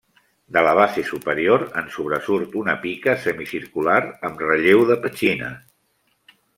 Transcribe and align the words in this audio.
De 0.55 0.61
la 0.67 0.71
base 0.79 1.03
superior 1.09 1.65
en 1.83 1.91
sobresurt 1.97 2.57
una 2.63 2.77
pica 2.87 3.17
semicircular 3.29 4.01
amb 4.31 4.45
relleu 4.49 4.87
de 4.93 5.03
petxina. 5.07 5.57